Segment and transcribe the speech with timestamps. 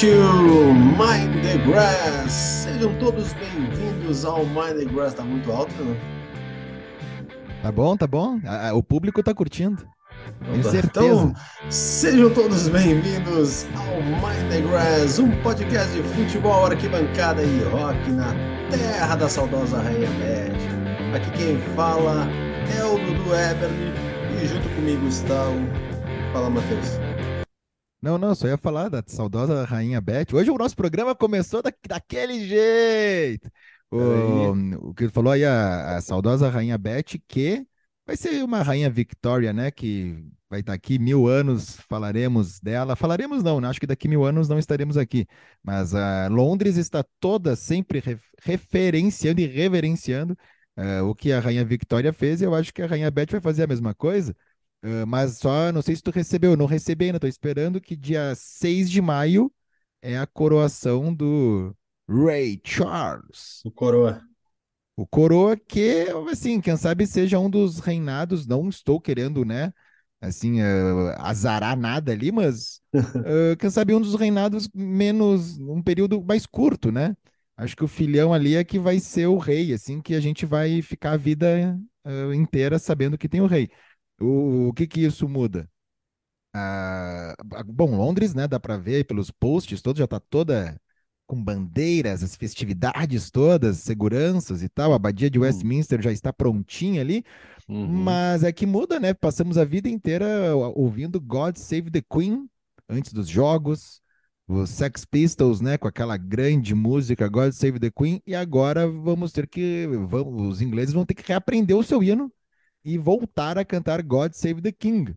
[0.00, 2.32] to Mind the Grass.
[2.32, 5.12] Sejam todos bem-vindos ao Mind the Grass.
[5.12, 5.94] Tá muito alto, não?
[7.60, 8.40] Tá bom, tá bom.
[8.72, 9.86] O público tá curtindo.
[10.42, 11.06] Tenho certeza.
[11.06, 11.34] Então,
[11.68, 18.32] sejam todos bem-vindos ao Mind the Grass, um podcast de futebol, arquibancada e rock na
[18.70, 21.14] terra da saudosa Rainha Beth.
[21.14, 22.26] Aqui quem fala
[22.74, 23.92] é o Dudu Eberly
[24.42, 25.90] e junto comigo está o.
[26.32, 27.09] Fala, Matheus.
[28.02, 30.32] Não, não, só ia falar da saudosa Rainha Beth.
[30.32, 33.50] Hoje o nosso programa começou da, daquele jeito.
[33.90, 37.66] O, o que ele falou aí, a, a saudosa Rainha Beth, que
[38.06, 39.70] vai ser uma Rainha Victoria, né?
[39.70, 42.96] Que vai estar aqui mil anos, falaremos dela.
[42.96, 43.68] Falaremos não, né?
[43.68, 45.26] acho que daqui mil anos não estaremos aqui.
[45.62, 48.02] Mas a Londres está toda sempre
[48.42, 50.36] referenciando e reverenciando
[50.76, 52.40] uh, o que a Rainha Victoria fez.
[52.40, 54.34] E eu acho que a Rainha Beth vai fazer a mesma coisa.
[54.82, 58.34] Uh, mas só, não sei se tu recebeu, não recebi ainda, tô esperando que dia
[58.34, 59.52] 6 de maio
[60.00, 61.74] é a coroação do
[62.08, 63.60] Ray Charles.
[63.64, 64.22] O coroa.
[64.96, 69.72] O coroa que, assim, quem sabe seja um dos reinados, não estou querendo, né,
[70.20, 76.22] assim, uh, azarar nada ali, mas uh, quem sabe um dos reinados menos, um período
[76.22, 77.16] mais curto, né?
[77.56, 80.46] Acho que o filhão ali é que vai ser o rei, assim, que a gente
[80.46, 83.70] vai ficar a vida uh, inteira sabendo que tem o rei.
[84.20, 85.68] O, o que que isso muda?
[86.54, 87.34] Ah,
[87.66, 88.48] bom, Londres, né?
[88.48, 90.80] Dá para ver pelos posts, todo já está toda
[91.26, 94.92] com bandeiras, as festividades todas, seguranças e tal.
[94.92, 95.42] A abadia de hum.
[95.42, 97.24] Westminster já está prontinha ali.
[97.68, 97.86] Uhum.
[97.86, 99.14] Mas é que muda, né?
[99.14, 102.48] Passamos a vida inteira ouvindo God Save the Queen
[102.90, 104.02] antes dos jogos,
[104.48, 109.32] os Sex Pistols, né, com aquela grande música God Save the Queen, e agora vamos
[109.32, 112.32] ter que, vamos, os ingleses vão ter que reaprender o seu hino
[112.84, 115.14] e voltar a cantar God Save the King.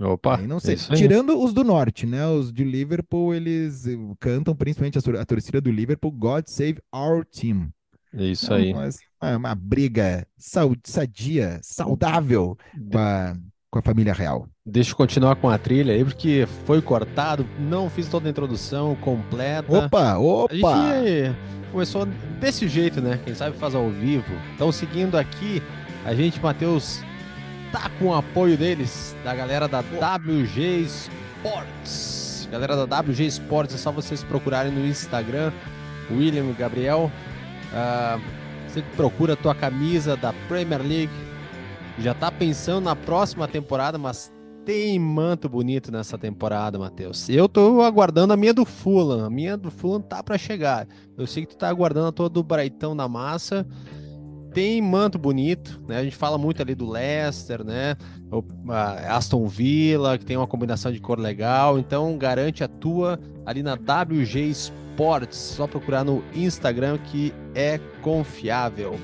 [0.00, 0.74] Opa, aí não sei.
[0.74, 2.26] É Tirando os do norte, né?
[2.26, 7.24] Os de Liverpool, eles eh, cantam, principalmente a, a torcida do Liverpool, God Save Our
[7.26, 7.70] Team.
[8.14, 8.74] É isso então, aí.
[8.74, 12.56] Mas, é uma briga sadia, saudável
[12.90, 13.36] com a,
[13.70, 14.48] com a família real.
[14.64, 18.94] Deixa eu continuar com a trilha aí, porque foi cortado, não fiz toda a introdução
[18.96, 19.86] completa.
[19.86, 20.74] Opa, opa!
[20.74, 21.36] A gente
[21.70, 22.06] começou
[22.38, 23.20] desse jeito, né?
[23.24, 24.32] Quem sabe faz ao vivo.
[24.54, 25.62] Então, seguindo aqui,
[26.04, 27.00] a gente, Matheus,
[27.70, 32.48] tá com o apoio deles, da galera da WG Sports.
[32.50, 35.52] Galera da WG Sports, é só vocês procurarem no Instagram,
[36.10, 37.10] William Gabriel.
[37.72, 38.20] Uh,
[38.68, 41.12] você procura a tua camisa da Premier League.
[41.98, 44.32] Já tá pensando na próxima temporada, mas
[44.64, 47.28] tem manto bonito nessa temporada, Matheus.
[47.28, 49.24] Eu tô aguardando a minha do Fulham.
[49.24, 50.86] A minha do Fulham tá para chegar.
[51.16, 53.66] Eu sei que tu tá aguardando a tua do Braitão na massa
[54.52, 55.98] tem manto bonito, né?
[55.98, 57.96] A gente fala muito ali do Leicester, né?
[58.30, 58.42] O,
[59.08, 61.78] Aston Villa, que tem uma combinação de cor legal.
[61.78, 65.36] Então, garante a tua ali na WG Sports.
[65.36, 68.98] Só procurar no Instagram que é confiável.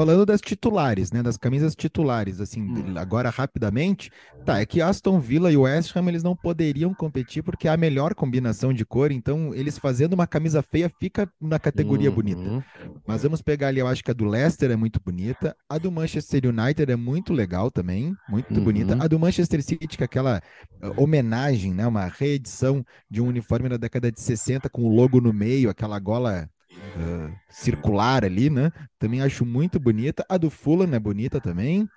[0.00, 2.94] Falando das titulares, né, das camisas titulares, assim, hum.
[2.96, 4.10] agora rapidamente,
[4.46, 7.76] tá, é que Aston Villa e West Ham eles não poderiam competir porque é a
[7.76, 12.14] melhor combinação de cor, então eles fazendo uma camisa feia fica na categoria uhum.
[12.14, 12.64] bonita.
[13.06, 15.92] Mas vamos pegar ali, eu acho que a do Leicester é muito bonita, a do
[15.92, 18.64] Manchester United é muito legal também, muito uhum.
[18.64, 18.96] bonita.
[18.98, 20.40] A do Manchester City, que é aquela
[20.82, 25.20] uh, homenagem, né, uma reedição de um uniforme da década de 60 com o logo
[25.20, 28.72] no meio, aquela gola uh, circular ali, né?
[28.98, 30.24] Também acho muito bonita.
[30.28, 31.88] A do Fulham é bonita também.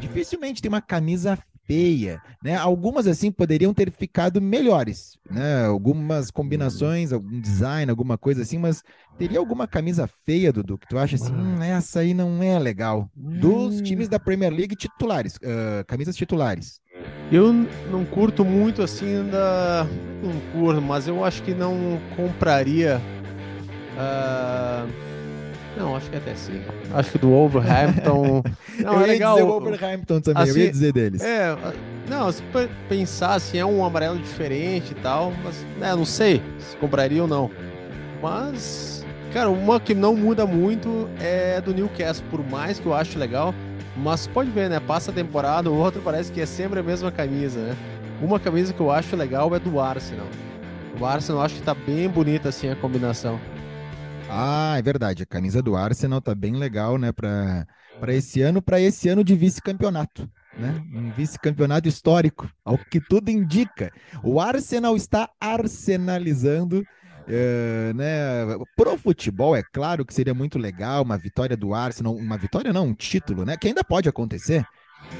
[0.00, 1.36] Dificilmente tem uma camisa
[1.66, 2.56] feia, né?
[2.56, 5.64] Algumas assim poderiam ter ficado melhores, né?
[5.64, 8.82] Algumas combinações, algum design, alguma coisa assim, mas
[9.18, 13.08] teria alguma camisa feia, Dudu, que tu acha assim, hum, essa aí não é legal.
[13.16, 16.80] Dos times da Premier League titulares, uh, camisas titulares.
[17.32, 17.52] Eu
[17.90, 19.86] não curto muito assim da.
[20.22, 23.00] Não curto, mas eu acho que não compraria
[23.96, 24.88] Uh,
[25.76, 26.62] não, acho que até sim.
[26.92, 28.42] Acho que do Wolverhampton.
[28.78, 29.34] não, eu é legal.
[29.34, 31.22] Dizer o Wolverhampton também, assim, eu ia assim, dizer deles.
[31.22, 31.56] É,
[32.08, 32.42] não, se
[32.88, 37.28] pensar assim, é um amarelo diferente e tal, mas né, não sei se compraria ou
[37.28, 37.50] não.
[38.22, 43.18] Mas, cara, uma que não muda muito é do Newcastle, por mais que eu acho
[43.18, 43.54] legal.
[43.96, 44.80] Mas pode ver, né?
[44.80, 47.76] Passa a temporada, o outro parece que é sempre a mesma camisa, né?
[48.20, 50.26] Uma camisa que eu acho legal é do Arsenal.
[50.98, 53.38] O Arsenal acho que tá bem bonita assim a combinação.
[54.28, 55.22] Ah, é verdade.
[55.22, 57.66] A camisa do Arsenal tá bem legal, né, para
[58.00, 60.28] para esse ano, para esse ano de vice-campeonato,
[60.58, 60.82] né?
[60.92, 63.92] Um vice-campeonato histórico, ao que tudo indica.
[64.22, 66.84] O Arsenal está arsenalizando
[67.26, 68.12] Uh, né,
[68.76, 72.88] pro futebol, é claro que seria muito legal uma vitória do Arsenal, uma vitória não,
[72.88, 74.62] um título, né, que ainda pode acontecer,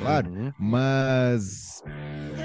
[0.02, 0.30] claro.
[0.30, 0.52] Uhum.
[0.58, 1.82] Mas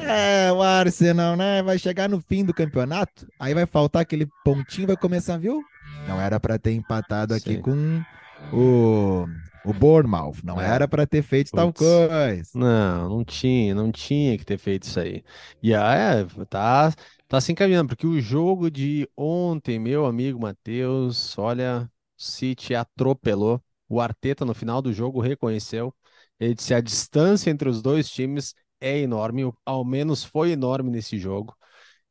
[0.10, 1.62] é, o Arsenal, né?
[1.62, 5.62] Vai chegar no fim do campeonato, aí vai faltar aquele pontinho, vai começar, viu?
[6.10, 7.62] Não era pra ter empatado aqui Sim.
[7.62, 8.04] com
[8.52, 9.26] o,
[9.64, 10.66] o Bournemouth, não É.
[10.66, 11.74] era pra ter feito tal Putz.
[11.74, 12.52] coisa.
[12.54, 15.24] Não, não tinha, não tinha que ter feito isso aí.
[15.62, 16.92] E aí, tá,
[17.28, 21.84] tá se encaminhando, porque o jogo de ontem, meu amigo Matheus, olha,
[22.18, 23.62] o City atropelou.
[23.88, 25.94] O Arteta no final do jogo reconheceu.
[26.40, 31.18] Ele disse a distância entre os dois times é enorme, ao menos foi enorme nesse
[31.18, 31.56] jogo.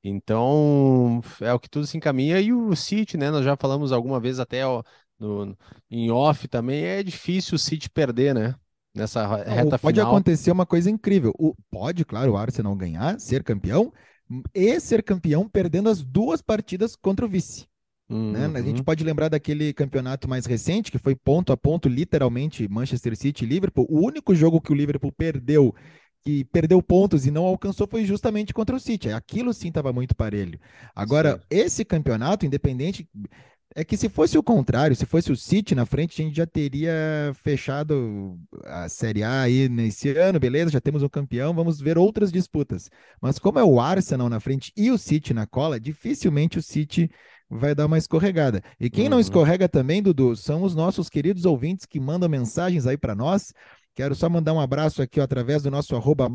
[0.02, 2.40] Então, é o que tudo se encaminha.
[2.40, 3.30] E o City, né?
[3.30, 4.82] Nós já falamos alguma vez até ó,
[5.18, 5.56] no,
[5.90, 8.54] em off também, é difícil o City perder, né?
[8.94, 10.00] Nessa Não, reta pode final.
[10.00, 11.32] acontecer uma coisa incrível.
[11.38, 13.92] O, pode, claro, o Arsenal ganhar, ser campeão,
[14.54, 17.66] e ser campeão perdendo as duas partidas contra o vice.
[18.30, 18.46] né?
[18.54, 18.84] A gente Uhum.
[18.84, 23.48] pode lembrar daquele campeonato mais recente, que foi ponto a ponto, literalmente, Manchester City e
[23.48, 23.86] Liverpool.
[23.90, 25.74] O único jogo que o Liverpool perdeu,
[26.24, 29.10] que perdeu pontos e não alcançou, foi justamente contra o City.
[29.10, 30.58] Aquilo sim estava muito parelho.
[30.94, 31.42] Agora, Sim.
[31.50, 33.08] esse campeonato, independente.
[33.76, 36.46] É que se fosse o contrário, se fosse o City na frente, a gente já
[36.46, 36.92] teria
[37.34, 40.70] fechado a Série A aí nesse ano, beleza?
[40.72, 42.90] Já temos um campeão, vamos ver outras disputas.
[43.20, 47.10] Mas como é o Arsenal na frente e o City na cola, dificilmente o City
[47.48, 48.62] vai dar uma escorregada.
[48.80, 49.20] E quem não Uhum.
[49.20, 53.52] escorrega também, Dudu, são os nossos queridos ouvintes que mandam mensagens aí para nós.
[53.98, 56.28] Quero só mandar um abraço aqui ó, através do nosso arroba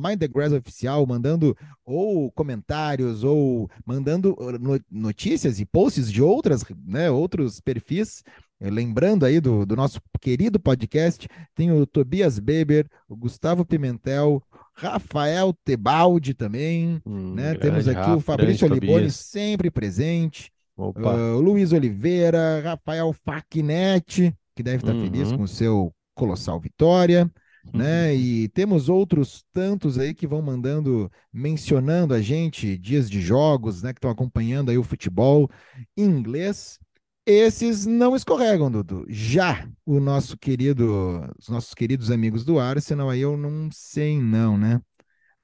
[0.54, 1.56] oficial, mandando
[1.86, 8.22] ou comentários ou mandando uh, no- notícias e posts de outras, né, outros perfis.
[8.60, 11.26] Eh, Lembrando aí do, do nosso querido podcast,
[11.56, 14.44] tem o Tobias Beber, o Gustavo Pimentel,
[14.76, 17.56] Rafael Tebaldi também, Hum, né?
[17.56, 20.52] Temos aqui o Rafa, Fabrício grande Oliboni sempre presente.
[20.76, 25.38] Uh, Luiz Oliveira, Rafael Facchinetti, que deve estar feliz Uhum.
[25.38, 27.32] com o seu colossal vitória,
[27.72, 28.14] né?
[28.16, 33.94] E temos outros tantos aí que vão mandando, mencionando a gente, dias de jogos, né?
[33.94, 35.50] Que estão acompanhando aí o futebol
[35.96, 36.80] em inglês.
[37.26, 39.06] Esses não escorregam, Dudu.
[39.08, 44.58] Já o nosso querido, os nossos queridos amigos do Arsenal, aí eu não sei não,
[44.58, 44.82] né?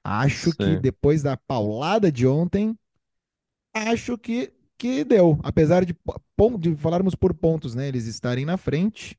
[0.04, 0.80] Acho que Sim.
[0.80, 2.76] depois da paulada de ontem,
[3.72, 5.38] acho que, que deu.
[5.42, 5.94] Apesar de,
[6.58, 7.88] de falarmos por pontos, né?
[7.88, 9.18] Eles estarem na frente.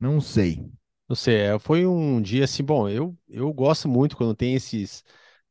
[0.00, 0.68] Não sei.
[1.08, 5.04] Não sei, é, foi um dia assim, bom, eu, eu gosto muito quando tem esses,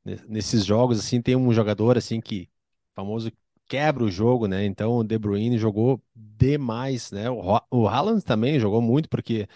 [0.04, 2.50] ne- nesses jogos, assim, tem um jogador, assim, que,
[2.94, 3.31] famoso,
[3.68, 7.40] quebra o jogo, né, então o De Bruyne jogou demais, né, o,
[7.72, 9.48] o Haaland também jogou muito, porque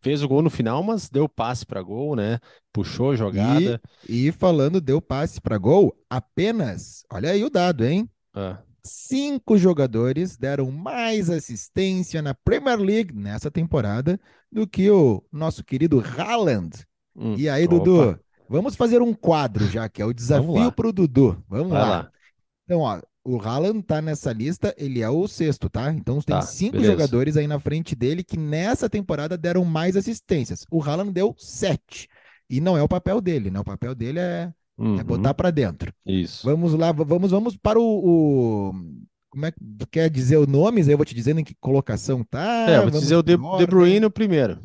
[0.00, 2.38] fez o gol no final, mas deu passe para gol, né,
[2.72, 8.08] puxou a jogada, E falando, deu passe para gol, apenas, olha aí o dado, hein?
[8.34, 14.20] Ah, Cinco jogadores deram mais assistência na Premier League nessa temporada
[14.52, 16.84] do que o nosso querido Haaland.
[17.16, 20.88] hum, E aí, opa, Dudu, vamos fazer um quadro já, que é o desafio para
[20.88, 21.42] o Dudu.
[21.48, 21.88] Vamos lá.
[21.88, 22.12] lá,
[22.64, 25.90] Então, ó, o Haaland tá nessa lista, ele é o sexto, tá?
[25.92, 26.92] Então tem Tá, cinco beleza.
[26.92, 30.66] jogadores aí na frente dele que nessa temporada deram mais assistências.
[30.70, 32.06] O Haaland deu sete.
[32.50, 33.58] E não é o papel dele, né?
[33.60, 35.92] O papel dele é, é Uhum, botar pra dentro.
[36.04, 37.82] isso, Vamos lá, vamos, vamos para o,
[38.70, 38.72] o-
[39.30, 39.58] Como é que
[39.90, 40.86] quer dizer os nomes?
[40.88, 42.66] Aí eu vou te dizendo em que colocação tá.
[42.68, 43.66] é, vou vamos dizer o De, De.
[43.66, 44.58] Bruyne o primeiro,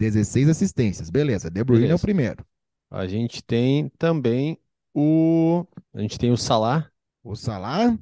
[0.00, 1.50] 16 assistências, beleza.
[1.50, 2.02] De Bruyne é o Beleza.
[2.02, 2.46] primeiro.
[2.90, 4.58] a gente tem também
[4.94, 6.90] o, a gente tem o Salah,
[7.24, 7.98] O Salah?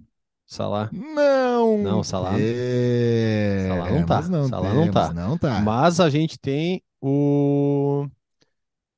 [0.47, 1.79] Salah, Não.
[1.79, 5.15] Não, Salah- temos, Salah não tá, Não Salah não temos, tá.
[5.15, 5.61] não tá.
[5.61, 8.07] Mas a gente tem o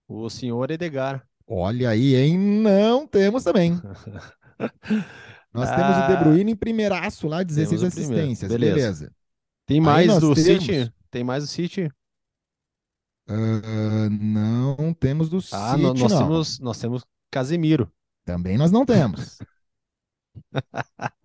[0.08, 1.26] o senhor Edgar.
[1.46, 2.38] Olha aí, hein?
[2.38, 3.72] Não temos também.
[5.52, 8.14] Nós temos o De Ah, Bruyne em primeiraço lá, 16 temos o primeiro.
[8.16, 8.50] assistências.
[8.52, 8.74] Beleza.
[8.76, 9.12] Beleza.
[9.66, 10.92] Tem mais do temos- City?
[11.10, 11.90] Tem mais do City?
[13.28, 16.18] Ah, não temos do Ah, City, nós não.
[16.18, 17.90] temos nós temos Casemiro.
[18.24, 19.38] Também nós não temos.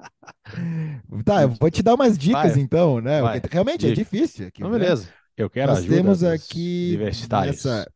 [1.25, 3.21] Tá, eu vou te dar umas dicas Vai, então, né?
[3.21, 4.03] vai, realmente é diga.
[4.03, 4.79] difícil aqui, Então, né?
[4.79, 5.07] beleza.
[5.37, 7.89] Eu quero Nós ajuda temos aqui nessa.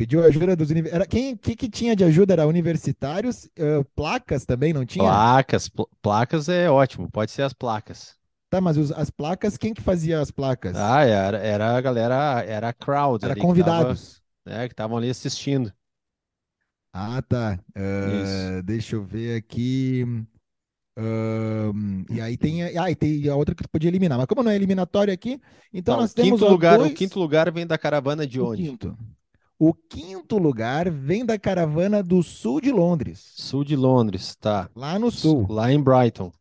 [0.00, 1.04] Pediu ajuda dos universitários.
[1.04, 2.32] Era quem que, que tinha de ajuda?
[2.32, 5.22] Era universitários, eh, placas também não tinha?
[5.22, 8.16] Placas, pl- placas é ótimo, pode ser as placas.
[8.48, 10.76] Tá, mas os- as placas, quem que fazia as placas?
[10.76, 13.52] Ah, era, era a galera, era a crowd Era ali que convidados.
[13.54, 13.98] tava,
[14.46, 15.72] né, que estavam ali assistindo.
[16.92, 17.58] Ah, tá.
[17.74, 20.04] Ah, deixa eu ver aqui.
[22.08, 24.18] E aí tem, ah, e tem a outra que tu podia eliminar.
[24.18, 25.40] Mas como não é eliminatório aqui,
[25.72, 28.40] então Tá, nós o temos quinto lugar, dois- o quinto lugar vem da caravana de
[28.40, 28.74] o onde?
[28.74, 28.96] quinto.
[29.60, 34.70] O quinto lugar vem da caravana do sul de Londres, Sul de Londres, tá.
[34.74, 35.46] lá no sul.
[35.50, 36.32] Lá em Brighton.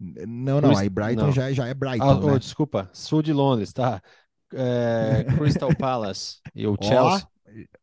[0.00, 1.32] Não, não, Crist- aí Brighton não.
[1.32, 2.38] já, já é Ah, Brighton, oh, né?
[2.38, 4.00] desculpa, sul de Londres, tá.
[4.54, 7.26] É, Crystal Palace e o Chelsea.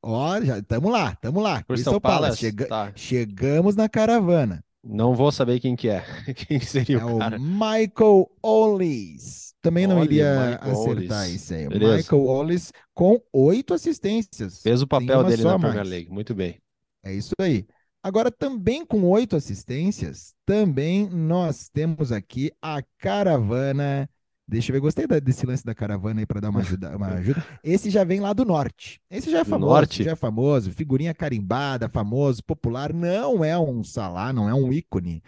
[0.02, 1.62] Ó, já estamos lá, estamos lá.
[1.64, 2.92] Crystal Palace, Chega- tá.
[2.96, 4.64] Chegamos na caravana.
[4.88, 6.06] Não vou saber quem que é.
[6.48, 7.38] Quem seria É o o cara?
[7.40, 9.55] Michael Ollis.
[9.66, 11.42] Também não Olha, iria acertar Ollis.
[11.42, 11.68] isso aí.
[11.68, 11.98] Beleza.
[11.98, 14.62] Michael Ollis com oito assistências.
[14.62, 15.90] Fez o papel dele na Premier mais.
[15.90, 16.12] League.
[16.12, 16.62] Muito bem.
[17.04, 17.66] É isso aí.
[18.04, 24.08] Agora, também com oito assistências, também nós temos aqui a caravana.
[24.48, 27.44] Deixa eu ver, gostei desse lance da caravana aí para dar uma ajuda, uma ajuda.
[27.64, 29.02] Esse já vem lá do norte.
[29.10, 30.04] Esse já é famoso, norte?
[30.04, 32.94] já é famoso, figurinha carimbada, famoso, popular.
[32.94, 35.24] Não é um salá, não é um ícone,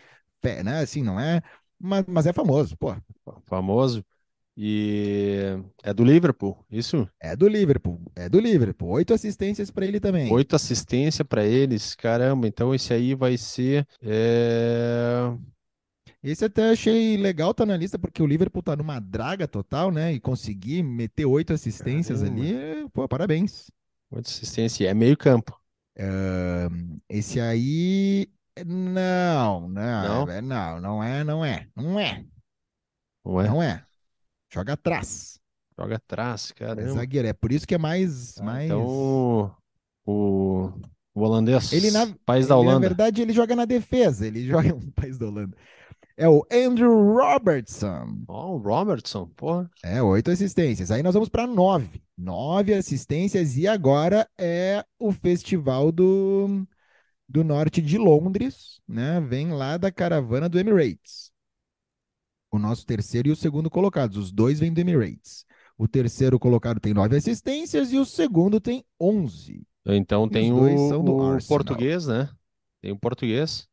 [0.64, 0.82] né?
[0.82, 1.42] Assim, não é,
[1.80, 2.96] mas, mas é famoso, pô.
[3.46, 4.06] Famoso.
[4.58, 7.08] E é do Liverpool, isso?
[7.20, 8.90] É do Liverpool, é do Liverpool.
[8.90, 10.32] Oito assistências para ele também.
[10.34, 11.94] Oito assistências para eles.
[11.96, 13.88] Caramba, então esse aí vai ser.
[14.02, 15.32] é,
[16.24, 20.14] Esse até achei legal tá na lista, porque o Liverpool tá numa draga total, né?
[20.14, 22.42] E conseguir meter oito assistências Caramba.
[22.42, 23.70] ali, pô, parabéns.
[24.12, 24.90] Oito assistências.
[24.90, 25.60] É meio campo.
[26.00, 28.28] Ahn, esse aí.
[28.66, 30.32] Não, não, Não?
[30.32, 32.26] é- não, não é, não é, não é,
[33.24, 33.50] Não é?
[33.50, 33.87] não é.
[34.52, 35.40] Joga atrás.
[35.78, 36.90] Joga atrás, É caramba.
[36.94, 38.66] zagueiro, é por isso que é mais, Tá, mais.
[38.66, 39.52] Então, o,
[40.06, 40.72] o,
[41.16, 42.88] holandês, Ele, na, país da ele, na Holanda.
[42.88, 45.56] verdade, ele joga na defesa, ele joga no país da Holanda.
[46.16, 48.24] É o Andrew Robertson.
[48.28, 49.70] Ó, o Robertson, porra.
[49.84, 50.90] É, oito assistências.
[50.90, 52.02] Aí nós vamos para nove.
[52.18, 53.56] Nove assistências.
[53.56, 56.66] E agora é o festival do,
[57.30, 59.22] do norte de Londres, né?
[59.22, 61.27] Vem lá da caravana do Emirates.
[62.52, 64.18] O nosso terceiro e o segundo colocados.
[64.18, 65.46] Os dois vêm do Emirates.
[65.78, 69.62] O terceiro colocado tem nove assistências e o segundo tem onze.
[69.86, 70.58] Então tem o,
[71.00, 72.30] o português, né?
[72.82, 73.68] Tem o português.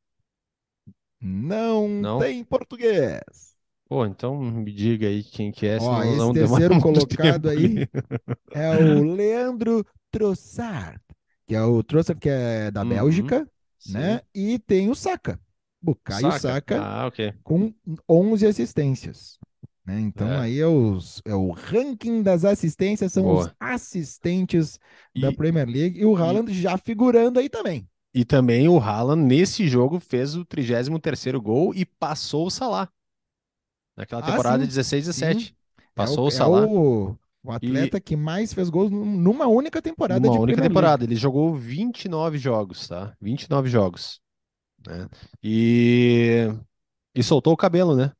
[1.21, 2.19] Não, Não?
[2.19, 3.55] tem português.
[3.89, 7.87] Pô, então me diga aí quem que é, Ó, esse terceiro colocado aí
[8.53, 11.01] é o Leandro Trossard,
[11.47, 12.89] que é o Trossard que é da Uhum.
[12.89, 13.93] Bélgica, Sim.
[13.93, 14.21] né?
[14.35, 15.39] E tem o Saka,
[15.85, 17.35] Bukayo Saka, Ah, ok.
[17.43, 17.73] com
[18.09, 19.39] 11 assistências.
[19.87, 20.01] né?
[20.01, 20.39] Então É.
[20.39, 23.47] aí é, os- é o ranking das assistências, são Boa.
[23.47, 24.79] os assistentes
[25.15, 27.87] da E, Premier League e o Haaland já figurando aí também.
[28.15, 32.89] e também o Haaland, nesse jogo, fez o 33º gol e passou o Salah.
[33.97, 35.57] Naquela Ah, temporada sim, 16, 17.
[35.95, 36.63] Passou é o, o Salah.
[36.63, 40.57] É o, o atleta que mais fez gols num- numa única temporada Uma de única
[40.57, 41.05] Premier temporada.
[41.05, 43.15] Ele jogou 29 jogos, tá?
[43.21, 44.21] 29 jogos.
[44.87, 45.09] Né?
[45.43, 46.49] E...
[47.15, 48.13] e soltou o cabelo, né?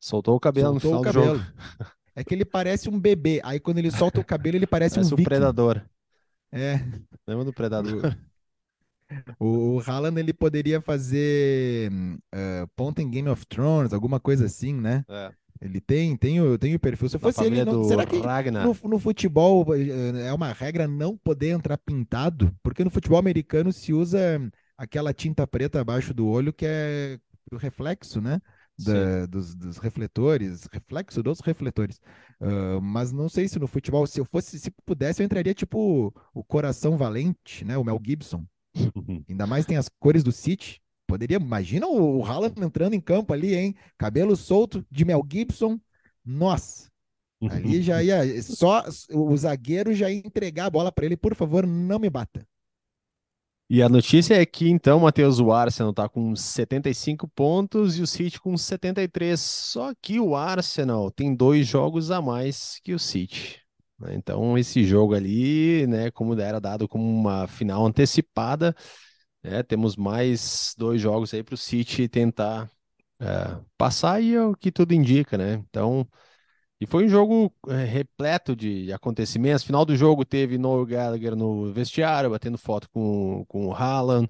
[0.00, 1.38] Soltou o cabelo Soltou no o final do cabelo.
[1.38, 1.92] jogo.
[2.14, 3.40] É que ele parece um bebê.
[3.42, 5.82] Aí quando ele solta o cabelo, ele parece, Parece um um predador.
[6.52, 6.74] É.
[7.26, 8.14] Lembra do predador?
[9.38, 11.90] O, o Haaland ele poderia fazer
[12.32, 15.04] eh, ponta em Game of Thrones, alguma coisa assim, né?
[15.08, 15.32] É.
[15.60, 17.08] Ele tem, tem o, tem o perfil.
[17.08, 21.16] Se fosse ele, não, do será que no, no futebol eh, é uma regra não
[21.16, 22.54] poder entrar pintado?
[22.62, 24.40] Porque no futebol americano se usa
[24.82, 27.18] aquela tinta preta abaixo do olho que é
[27.52, 28.40] o reflexo, né?
[28.78, 32.00] Da- dos, dos refletores, reflexo dos refletores.
[32.40, 36.12] Ah, mas não sei se no futebol, se eu fosse, se pudesse, eu entraria tipo
[36.34, 37.76] o Coração Valente, né?
[37.76, 38.44] O Mel Gibson.
[39.28, 40.80] Ainda mais tem as cores do City.
[41.06, 43.74] Poderia, imagina o, o Haaland entrando em campo ali, hein?
[43.98, 45.78] Cabelo solto de Mel Gibson.
[46.24, 46.90] Nossa,
[47.46, 51.66] ali já ia só o zagueiro já ia entregar a bola para ele, por favor,
[51.66, 52.46] não me bata.
[53.74, 58.06] E a notícia é que, então, Matheus, o Arsenal tá com 75 pontos e o
[58.06, 59.40] City com 73.
[59.40, 63.62] Só que o Arsenal tem dois jogos a mais que o City.
[63.98, 64.14] né?
[64.14, 68.76] Então, esse jogo ali, né, como era dado como uma final antecipada,
[69.42, 72.70] né, temos mais dois jogos aí para o City tentar
[73.18, 75.54] é, passar e é o que tudo indica, né?
[75.70, 76.06] Então,
[76.82, 79.62] e foi um jogo é, repleto de acontecimentos.
[79.62, 84.28] Final do jogo teve Noel Gallagher no vestiário, batendo foto com, com o Haaland.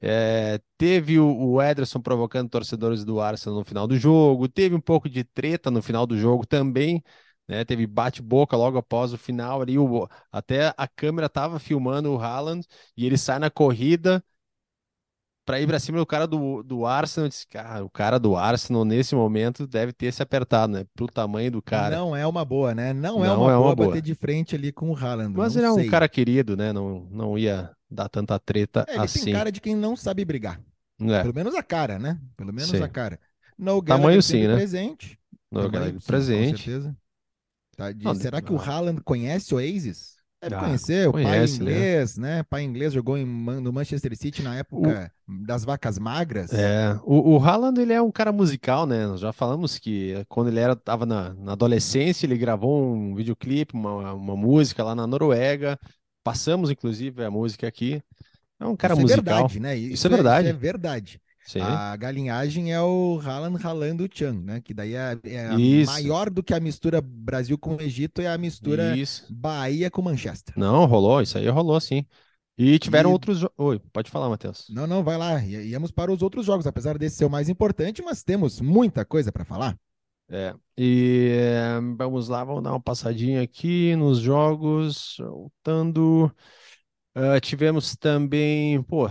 [0.00, 4.48] É, teve o, o Ederson provocando torcedores do Arsenal no final do jogo.
[4.48, 7.02] Teve um pouco de treta no final do jogo também.
[7.48, 7.64] Né?
[7.64, 9.76] Teve bate-boca logo após o final ali.
[9.76, 12.64] O, até a câmera estava filmando o Haaland
[12.96, 14.22] e ele sai na corrida
[15.48, 17.24] para ir para cima do cara do, do Arsenal.
[17.24, 20.84] Eu disse, cara, o cara do Arsenal nesse momento deve ter se apertado, né?
[20.94, 21.96] Pro tamanho do cara.
[21.96, 22.92] Não é uma boa, né?
[22.92, 23.88] Não é Não uma é uma boa boa.
[23.88, 25.34] bater de frente ali com o Haaland.
[25.34, 26.70] Mas não ele é um cara querido, né?
[26.70, 29.24] Não, não ia dar tanta treta É, ele assim.
[29.24, 30.60] tem cara de quem não sabe brigar.
[31.00, 32.20] É, Pelo menos a cara, né?
[32.36, 32.82] Pelo menos Sim.
[32.82, 33.18] a cara.
[33.56, 34.54] No Tamanho sim, né?
[34.54, 35.18] presente.
[35.50, 36.64] no Tamanho, sim, Com presente.
[36.64, 36.96] certeza.
[37.74, 38.58] Tá, de- Não, será que o.
[38.58, 40.17] Haaland conhece o Oasis?
[40.40, 41.72] Deve Ah, conhecer, o pai conhece, né?
[41.72, 42.42] inglês, né?
[42.44, 46.50] Pai inglês jogou em no Manchester City na época das vacas magras.
[46.50, 49.06] É, o, o Haaland, ele é um cara musical, né?
[49.06, 53.74] Nós já falamos que quando ele era, tava na, na adolescência, ele gravou um videoclipe,
[53.74, 55.78] uma, uma música lá na Noruega,
[56.24, 58.02] Passamos, inclusive, a música aqui.
[58.60, 59.44] É um cara isso musical.
[59.44, 59.76] é verdade, né?
[59.76, 60.48] Isso é verdade.
[60.48, 61.20] Isso é verdade.
[61.48, 61.60] Sim.
[61.60, 64.60] A galinhagem é o Haaland ralando o Chan, né?
[64.60, 68.36] Que daí é, é maior do que a mistura Brasil com o Egito, é a
[68.36, 69.26] mistura Isso.
[69.30, 70.54] Bahia com Manchester.
[70.58, 72.04] Não, rolou, isso aí rolou sim.
[72.58, 73.44] E tiveram E- outros.
[73.56, 74.66] Oi, pode falar, Matheus.
[74.68, 75.40] Não, não, vai lá.
[75.42, 79.32] Íamos para os outros jogos, apesar desse ser o mais importante, mas temos muita coisa
[79.32, 79.78] para falar.
[80.30, 86.30] É, e eh, vamos lá, vamos dar uma passadinha aqui nos jogos, voltando.
[87.14, 89.08] Ah, tivemos também, pô,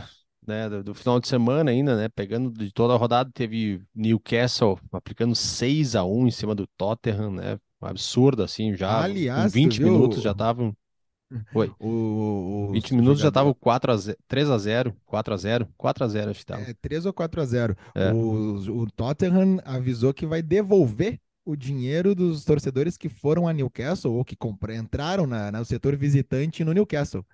[0.48, 4.80] né, do, do final de semana ainda, né, pegando de toda a rodada, teve Newcastle
[4.92, 9.50] aplicando 6 a 1 em cima do Tottenham, né, um absurdo assim, já Aliás, com
[9.50, 10.76] tu 20 viu minutos já estavam,
[11.54, 15.68] oi, O, 20 minutos já estavam 4 a 0, 3 a 0, 4 a 0,
[15.78, 16.62] 4 a 0 acho que tava.
[16.62, 17.76] É 3 ou 4 a 0.
[17.94, 18.12] É.
[18.14, 24.14] O, o Tottenham avisou que vai devolver o dinheiro dos torcedores que foram a Newcastle
[24.14, 24.36] ou que
[24.74, 27.26] entraram na, no setor visitante no Newcastle.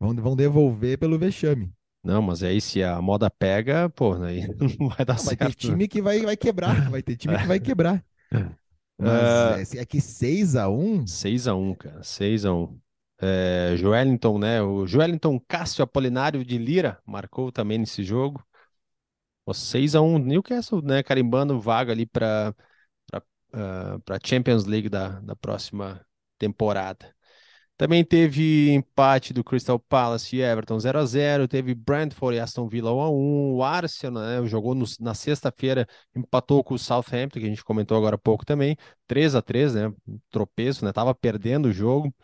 [0.00, 1.72] Vão, vão devolver pelo vexame.
[2.02, 4.42] Não, mas aí se a moda pega, pô, aí
[4.78, 5.40] não vai dar Não, vai certo.
[5.42, 5.50] né?
[5.50, 6.90] ter time que vai, vai quebrar.
[6.90, 8.04] Vai ter time que vai quebrar.
[8.32, 8.56] Ah.
[8.98, 12.02] Mas é, é que 6 a 1 6 a 1 cara.
[12.02, 12.80] 6 a 1
[13.20, 14.62] É, Joelinton, né?
[14.62, 18.44] O Joelinton Cássio Apolinário de Lira marcou também nesse jogo.
[19.44, 21.02] Pô, 6 a 1 Newcastle, né?
[21.02, 22.54] Carimbando vaga ali para
[24.04, 26.04] para Champions League da, da próxima
[26.38, 27.14] temporada.
[27.82, 32.68] Também teve empate do Crystal Palace e Everton 0 a 0 Teve Brentford e Aston
[32.68, 35.84] Villa 1 a 1 O Arsenal, né, jogou no- na sexta-feira,
[36.14, 38.76] empatou com o Southampton, que a gente comentou agora há pouco também.
[39.08, 39.92] 3 a 3 né?
[40.30, 40.92] Tropeço, né?
[40.92, 42.14] Tava perdendo o jogo.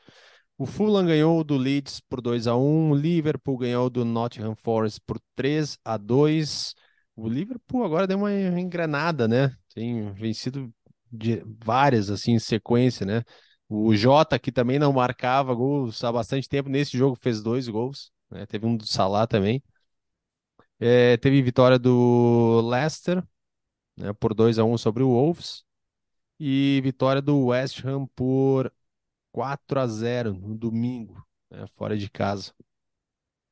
[0.57, 5.01] O Fulham ganhou do Leeds por 2 a 1 O Liverpool ganhou do Nottingham Forest
[5.05, 6.73] por 3 a 2
[7.16, 9.53] O Liverpool agora deu uma engrenada, né?
[9.75, 10.73] Tem vencido
[11.11, 13.25] de várias assim em sequência, né?
[13.69, 18.11] O Jota, que também não marcava gols há bastante tempo, nesse jogo fez dois gols,
[18.31, 18.47] né?
[18.47, 19.63] Teve um do Salah também.
[20.81, 23.23] É, teve vitória do Leicester,
[23.97, 25.65] né, por 2 a 1 sobre o Wolves.
[26.41, 28.73] E vitória do West Ham por
[29.33, 32.53] 4 a 0 no domingo, né, fora de casa.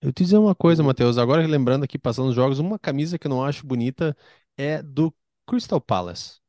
[0.01, 3.27] Eu te dizer uma coisa, Matheus, agora lembrando aqui, passando os jogos, uma camisa que
[3.27, 4.17] eu não acho bonita
[4.57, 5.13] é do
[5.47, 6.41] Crystal Palace.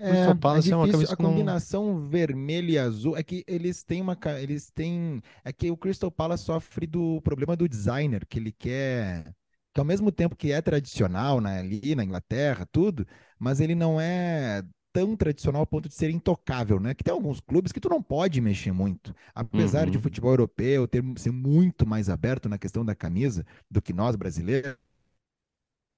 [0.00, 1.06] É, Crystal é Palace é uma difícil.
[1.06, 4.16] camisa A que não- combinação vermelho e azul é que eles têm uma.
[4.40, 5.20] Eles têm.
[5.44, 9.34] É que o Crystal Palace sofre do problema do designer, que ele quer.
[9.74, 13.06] Que ao mesmo tempo que é tradicional né, ali na Inglaterra, tudo,
[13.38, 16.94] mas ele não é tão tradicional ao ponto de ser intocável, né?
[16.94, 19.14] Que tem alguns clubes que tu não pode mexer muito.
[19.34, 20.02] Apesar de Uhum.
[20.02, 24.76] futebol europeu ter, ser muito mais aberto na questão da camisa do que nós brasileiros.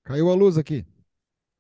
[0.04, 0.84] Caiu a luz aqui.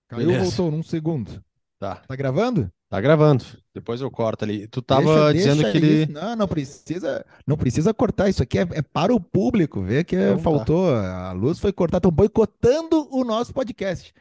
[0.08, 0.44] Caiu, Beleza.
[0.44, 1.42] voltou num segundo.
[1.80, 2.70] Tá, Tá gravando?
[2.90, 3.44] tá gravando.
[3.74, 4.68] Depois eu corto ali.
[4.68, 6.02] Tu tava Deixa- dizendo deixa que ele.
[6.02, 6.12] isso.
[6.12, 8.28] Não, não precisa, não precisa cortar.
[8.28, 10.42] Isso aqui é, é para o público ver que Então tá.
[10.42, 10.94] faltou.
[10.94, 11.98] A luz foi cortada.
[11.98, 14.12] Estão boicotando o nosso podcast.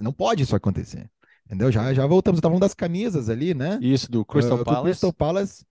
[0.00, 1.08] Não pode isso acontecer.
[1.46, 1.70] Entendeu?
[1.70, 2.38] Já, já voltamos.
[2.38, 3.78] Estavam das camisas ali, né?
[3.80, 4.84] Isso, do Crystal Ah, que o Palace.
[4.84, 5.64] Crystal Palace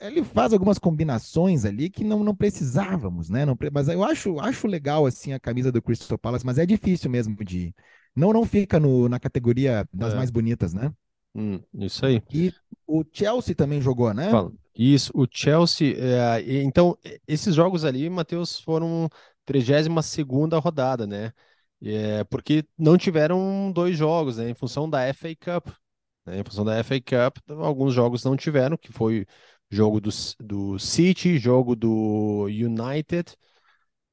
[0.00, 3.44] ele faz algumas combinações ali que não, não precisávamos, né?
[3.44, 7.10] Não, mas eu acho, acho legal assim a camisa do Crystal Palace, mas é difícil
[7.10, 7.74] mesmo de.
[8.14, 10.16] Não, não fica no, na categoria das É.
[10.16, 10.92] mais bonitas, né?
[11.34, 12.22] Hum, isso aí.
[12.32, 12.52] E
[12.86, 14.30] o Chelsea também jogou, né?
[14.30, 14.52] Fala.
[14.74, 15.94] Isso, o Chelsea.
[15.98, 16.96] é, então,
[17.26, 19.08] esses jogos ali, Matheus, foram
[19.44, 21.32] 32ª rodada, né?
[21.82, 24.50] É, porque não tiveram dois jogos, né?
[24.50, 25.68] Em função da FA Cup.
[26.26, 26.40] né?
[26.40, 29.26] Em função da FA Cup, alguns jogos não tiveram, que foi
[29.70, 33.34] jogo do, do City, jogo do United,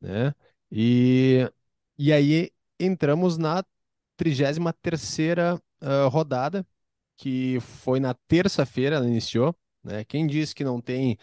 [0.02, 0.34] né?
[0.72, 1.50] E,
[1.98, 3.64] e aí entramos na
[4.18, 6.66] 33ª ah, rodada,
[7.18, 10.04] que foi na terça-feira, ela iniciou, né?
[10.06, 11.18] Quem disse que não tem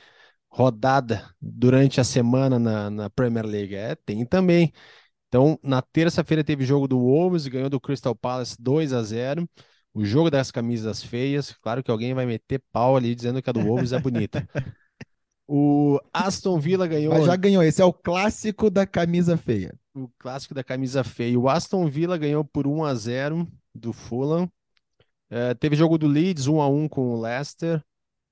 [0.48, 3.74] rodada durante a semana na, na Premier League?
[3.74, 4.72] É, tem também.
[5.28, 9.48] Então, na terça-feira teve jogo do Wolves, ganhou do Crystal Palace 2 a 0.
[9.92, 13.52] O jogo das camisas feias, claro que alguém vai meter pau ali dizendo que a
[13.52, 14.48] do Wolves é bonita.
[15.46, 17.62] O Aston Villa ganhou Mas já ganhou.
[17.62, 19.74] Esse é o clássico da camisa feia.
[19.94, 21.38] o clássico da camisa feia.
[21.38, 24.50] O Aston Villa ganhou por 1 a 0 do Fulham.
[25.30, 27.82] Eh, teve jogo do Leeds 1 a 1 com o Leicester.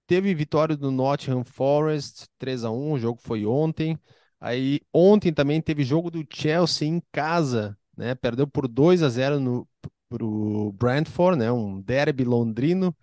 [0.07, 2.93] Teve vitória do Nottingham Forest 3 a 1.
[2.93, 3.99] O jogo foi ontem.
[4.41, 8.15] Aí ontem também teve jogo do Chelsea em casa, né?
[8.15, 9.69] Perdeu por 2 a 0 no
[10.09, 11.51] pro Brentford, né?
[11.51, 12.95] Um derby londrino.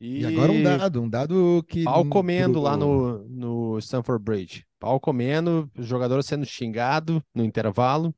[0.00, 1.84] E, agora um dado, um dado que.
[1.84, 4.64] Pau comendo pro- lá no, no Stamford Bridge.
[4.78, 8.14] Pau comendo, jogador sendo xingado no intervalo.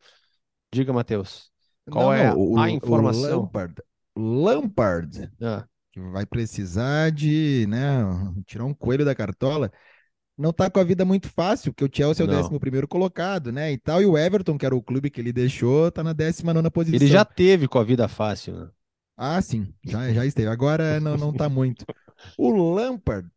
[0.72, 1.50] Diga, Matheus.
[1.90, 3.42] Qual Não, é não, o- a o informação?
[3.42, 3.74] Lampard,
[4.16, 8.02] Lampard Ah, que vai precisar de, né,
[8.46, 9.70] tirar um coelho da cartola.
[10.38, 12.36] não tá com a vida muito fácil, porque o Chelsea é o Não.
[12.38, 13.72] décimo primeiro colocado, né?
[13.72, 16.54] E tal, e o Everton, que era o clube que ele deixou, tá na décima
[16.54, 16.96] nona posição.
[16.96, 18.70] Ele já teve com a vida fácil, né?
[19.22, 20.48] Ah, sim, já, já esteve.
[20.48, 21.84] Agora não, não tá muito.
[22.38, 23.28] O Lampard,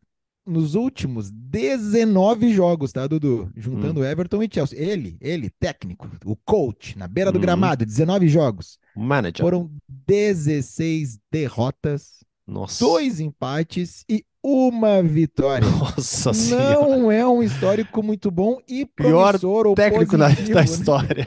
[0.46, 3.52] nos últimos 19 jogos, tá, Dudu?
[3.54, 4.80] Juntando Everton e Chelsea.
[4.80, 7.42] Ele, ele, técnico, o coach, na beira do Uhum.
[7.42, 8.80] gramado, 19 jogos.
[8.96, 9.44] Manager.
[9.44, 9.70] Foram
[10.08, 12.84] 16 derrotas, Nossa.
[12.84, 15.68] dois empates e uma vitória.
[15.70, 16.98] Nossa senhora.
[16.98, 20.66] Não é um histórico muito bom e Pior promissor ou Técnico da, positivo, da né?
[20.66, 21.26] história.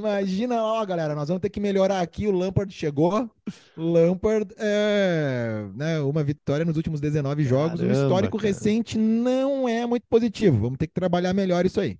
[0.00, 2.26] Imagina lá, ó, galera, nós vamos ter que melhorar aqui.
[2.26, 3.30] O Lampard chegou.
[3.76, 7.80] Lampard é né, uma vitória nos últimos 19 jogos.
[7.80, 8.48] O histórico cara.
[8.48, 10.58] recente não é muito positivo.
[10.58, 11.98] Vamos ter que trabalhar melhor isso aí.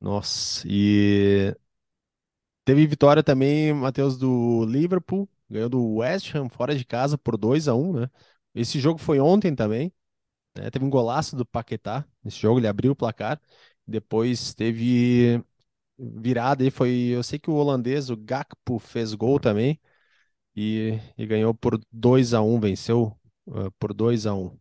[0.00, 1.54] Nossa, e
[2.64, 7.68] teve vitória também, Matheus, do Liverpool, ganhou do West Ham fora de casa por 2
[7.68, 8.10] a 1 né?
[8.54, 9.92] Esse jogo foi ontem também,
[10.56, 10.70] né?
[10.70, 13.40] Teve um golaço do Paquetá nesse jogo, ele abriu o placar.
[13.86, 15.42] Depois teve
[15.98, 19.80] virada aí, foi, eu sei que o holandês, o Gakpo, fez gol também
[20.54, 24.58] e, e ganhou por 2 a 1 venceu uh, por 2 a 1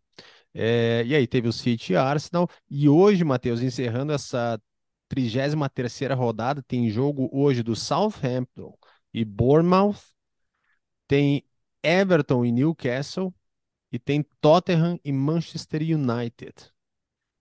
[0.54, 4.62] É, e aí teve o City e Arsenal, e hoje, Matheus, encerrando essa
[5.10, 8.78] 33ª rodada, tem jogo hoje do Southampton
[9.14, 9.98] e Bournemouth,
[11.08, 11.44] tem
[11.84, 13.34] Everton e Newcastle,
[13.92, 16.75] e tem Tottenham e Manchester United.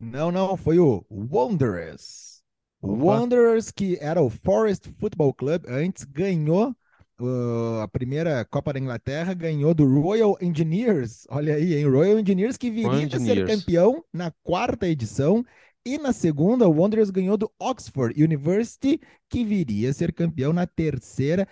[0.00, 2.42] Não, não, foi o Wanderers.
[2.80, 3.04] O.
[3.04, 6.74] Wanderers, que era o Forest Football Club, antes ganhou
[7.20, 11.26] uh, a primeira Copa da Inglaterra, ganhou do Royal Engineers.
[11.28, 11.84] Olha aí, hein?
[11.86, 13.50] Royal Engineers, que viria a ser Engineers.
[13.50, 15.44] campeão na quarta edição.
[15.84, 20.66] E na segunda, o Wanderers ganhou do Oxford University, que viria a ser campeão na
[20.66, 21.48] terceira,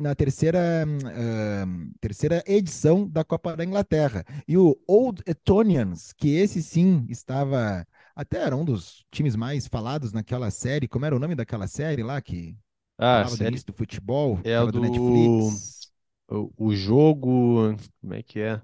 [0.00, 1.64] na terceira, ah,
[2.00, 4.24] terceira edição da Copa da Inglaterra.
[4.48, 7.86] E o Old Etonians, que esse sim estava
[8.16, 10.88] até era um dos times mais falados naquela série.
[10.88, 12.56] Como era o nome daquela série lá que
[12.96, 13.46] Ah, falava do sério?
[13.46, 14.40] início do futebol?
[14.44, 15.92] É do do- Netflix.
[16.30, 18.60] O, o jogo, como é que é?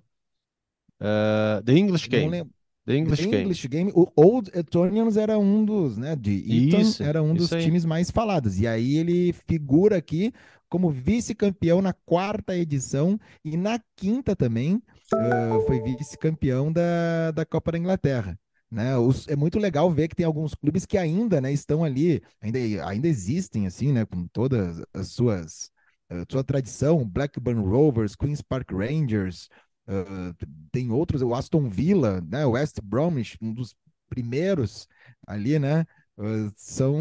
[1.00, 2.28] Ah, The English Não Game.
[2.28, 2.54] lembro.
[2.86, 3.42] The English The Game.
[3.42, 3.92] English Game.
[3.94, 8.10] O Old Etonians era um dos, né, de Eton, Isso, era um dos times mais
[8.10, 8.60] falados.
[8.60, 10.32] E aí ele figura aqui
[10.68, 14.82] como vice-campeão na quarta edição e na quinta também
[15.14, 18.38] ah, foi vice-campeão da, da Copa da Inglaterra.
[18.70, 18.96] Né?
[18.98, 22.58] Os- é muito legal ver que tem alguns clubes que ainda, né, estão ali, ainda,
[22.86, 25.70] ainda existem assim, né, com todas as suas
[26.10, 29.48] a sua tradição, Blackburn Rovers, Queens Park Rangers,
[29.86, 30.34] ah,
[30.72, 33.74] tem outros, o Aston Villa, né, West Bromwich, um dos
[34.08, 34.88] primeiros
[35.26, 35.86] ali, né,
[36.18, 36.98] ah, são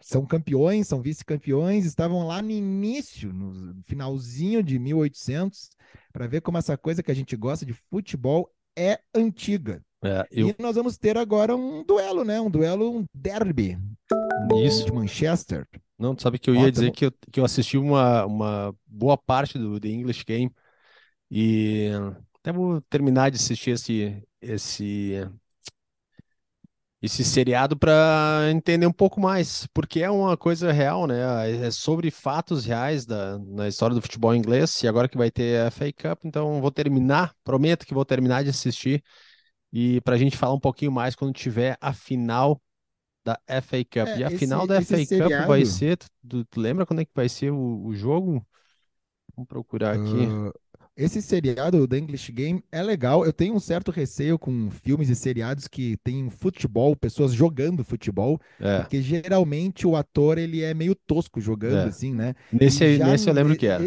[0.00, 5.70] são campeões, são vice-campeões, estavam lá no início, no finalzinho de 1800,
[6.12, 9.82] para ver como essa coisa que a gente gosta de futebol é antiga.
[10.02, 13.76] É, eu, E nós vamos ter agora um duelo, né, um duelo, um derby
[14.64, 14.84] isso.
[14.84, 15.66] de Manchester.
[15.98, 16.72] Não, tu sabe que eu ia Ótimo.
[16.72, 20.52] dizer que eu, que eu assisti uma, uma boa parte do The English Game
[21.30, 21.90] e
[22.40, 25.14] até vou terminar de assistir esse, esse,
[27.00, 31.16] esse seriado para entender um pouco mais, porque é uma coisa real, né?
[31.66, 35.60] É sobre fatos reais da, na história do futebol inglês e agora que vai ter
[35.62, 39.02] a FA Cup, então vou terminar, prometo que vou terminar de assistir
[39.72, 42.60] e para a gente falar um pouquinho mais quando tiver a final
[43.24, 44.08] da FA Cup.
[44.08, 45.98] É, E a esse- final da FA Cup vai ser.
[46.28, 48.46] Tu, tu- lembra quando é que vai ser o, o jogo?
[49.36, 50.34] Vamos procurar aqui.
[50.34, 50.52] Ah,
[50.98, 53.24] esse seriado da English Game é legal.
[53.24, 58.40] Eu tenho um certo receio com filmes e seriados que tem futebol, pessoas jogando futebol,
[58.60, 61.88] É, porque geralmente o ator ele é meio tosco jogando É.
[61.88, 62.34] assim, né?
[62.52, 63.84] nesse, aí- nesse eu lembro que era.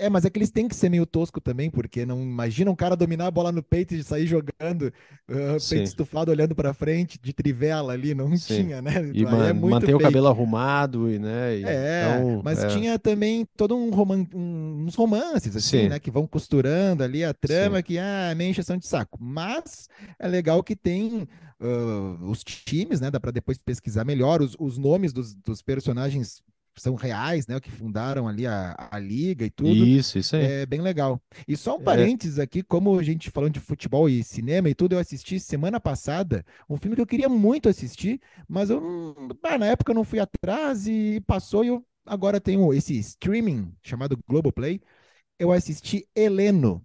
[0.00, 2.74] É, mas é que eles têm que ser meio tosco também, porque não imagina um
[2.74, 4.92] cara dominar a bola no peito e sair jogando,
[5.28, 8.62] uh, peito estufado olhando para frente, de trivela ali, não Sim.
[8.62, 9.10] tinha, né?
[9.12, 9.98] E man, é manter fake.
[9.98, 11.58] o cabelo arrumado e, né?
[11.58, 12.68] E, é, então, mas é.
[12.68, 15.88] tinha também todo um roman uns romances, assim, Sim.
[15.90, 15.98] né?
[15.98, 17.82] Que vão costurando ali a trama, Sim.
[17.82, 19.18] que ah, é meio encheção de saco.
[19.20, 19.86] Mas
[20.18, 21.28] é legal que tem
[21.60, 23.10] uh, os times, né?
[23.10, 26.42] Dá para depois pesquisar melhor os, os nomes dos, dos personagens
[26.80, 27.58] são reais, né?
[27.60, 29.70] Que fundaram ali a, a liga e tudo.
[29.70, 30.44] Isso, isso aí.
[30.44, 31.20] É bem legal.
[31.46, 31.84] E só um é.
[31.84, 32.42] parênteses é.
[32.42, 36.44] aqui, como a gente falando de futebol e cinema e tudo, eu assisti semana passada
[36.68, 39.14] um filme que eu queria muito assistir, mas eu
[39.58, 44.18] na época eu não fui atrás e passou e eu agora tenho esse streaming chamado
[44.28, 44.80] Globoplay.
[45.38, 46.84] Eu assisti Heleno,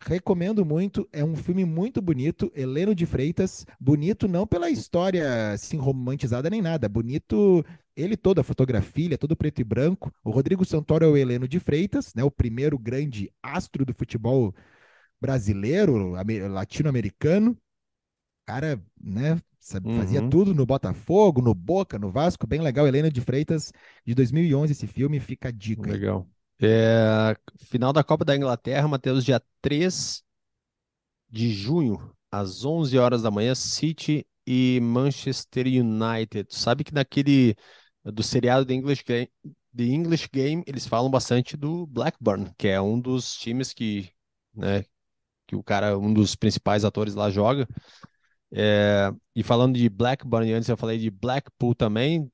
[0.00, 5.76] Recomendo muito, é um filme muito bonito, Heleno de Freitas, bonito não pela história assim
[5.76, 7.64] romantizada nem nada, bonito
[7.96, 10.12] ele todo, a fotografia, todo preto e branco.
[10.22, 14.54] O Rodrigo Santoro é o Heleno de Freitas, né, o primeiro grande astro do futebol
[15.20, 16.12] brasileiro,
[16.48, 17.58] latino-americano.
[18.46, 19.98] Cara, né, sabe, uhum.
[19.98, 22.86] fazia tudo no Botafogo, no Boca, no Vasco, bem legal.
[22.86, 23.72] Heleno de Freitas,
[24.06, 25.90] de 2011 esse filme, fica a dica.
[25.90, 26.24] Legal.
[26.60, 30.22] É, final da Copa da Inglaterra, Matheus, dia 3
[31.28, 36.46] de junho, às 11 horas da manhã, City e Manchester United.
[36.54, 37.54] Sabe que naquele
[38.04, 39.30] do seriado The English Game,
[39.76, 44.10] The English Game, eles falam bastante do Blackburn, que é um dos times que,
[44.54, 44.84] né,
[45.46, 47.68] que o cara, um dos principais atores lá joga.
[48.52, 52.30] É, e falando de Blackburn, antes eu falei de Blackpool também.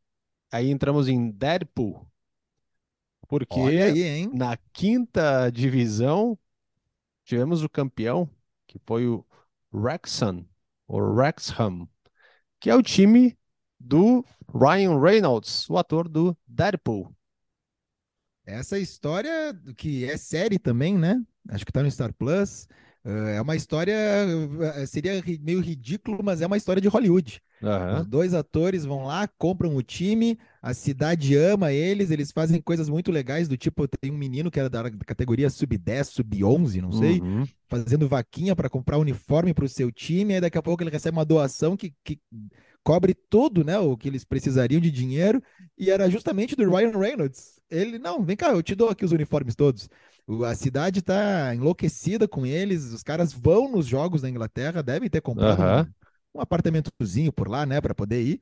[0.52, 2.06] Aí entramos em Deadpool,
[3.26, 6.38] porque aí, na quinta divisão
[7.24, 8.28] tivemos o campeão,
[8.66, 9.24] que foi o
[9.72, 10.46] Wrexham,
[10.86, 11.88] ou Wrexham,
[12.60, 13.36] que é o time
[13.78, 17.14] do Ryan Reynolds, o ator do Deadpool.
[18.46, 21.22] Essa história, que é série também, né?
[21.48, 22.68] Acho que tá no Star Plus.
[23.04, 27.42] É uma história, eh, seria meio ridículo, mas é uma história de Hollywood.
[27.64, 28.00] Uhum.
[28.00, 32.88] Os dois atores vão lá, compram o time, a cidade ama eles, eles fazem coisas
[32.88, 37.20] muito legais, do tipo, tem um menino que era da categoria sub-10, sub-11, não sei,
[37.20, 37.44] uhum.
[37.68, 41.16] fazendo vaquinha para comprar uniforme para o seu time, aí daqui a pouco ele recebe
[41.16, 42.20] uma doação que, que
[42.82, 45.42] cobre tudo, né, o que eles precisariam de dinheiro,
[45.78, 47.60] e era justamente do Ryan Reynolds.
[47.70, 49.88] Ele, não, vem cá, eu te dou aqui os uniformes todos.
[50.46, 52.92] A cidade está enlouquecida com eles.
[52.92, 55.92] Os caras vão nos jogos da Inglaterra, devem ter comprado uhum.
[56.34, 58.40] Um, apartamentozinho por lá, né, para poder ir.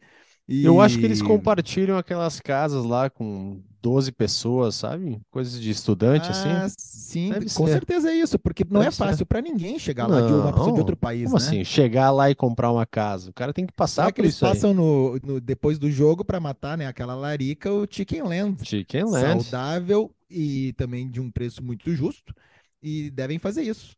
[0.48, 0.64] E...
[0.64, 5.20] Eu acho que eles compartilham aquelas casas lá com 12 pessoas, sabe?
[5.30, 6.48] Coisas de estudante, assim.
[6.48, 6.76] ah, assim.
[6.78, 7.72] Sim, Deve com ser.
[7.72, 10.52] certeza é isso, porque não Deve é fácil para ninguém chegar não, lá de uma
[10.52, 11.46] pessoa de outro país, como né?
[11.46, 11.64] assim?
[11.64, 13.30] Chegar lá e comprar uma casa.
[13.30, 16.40] O cara tem que passar Será que eles passam no, no, depois do jogo para
[16.40, 18.68] matar, né, aquela larica, o Chicken Land.
[18.68, 19.44] Chicken Land.
[19.44, 22.34] Saudável e também de um preço muito justo,
[22.82, 23.94] e devem fazer isso.